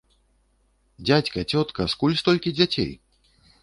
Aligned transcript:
Дзядзька, 1.05 1.45
цётка, 1.53 1.89
скуль 1.95 2.19
столькі 2.25 2.57
дзяцей? 2.61 2.95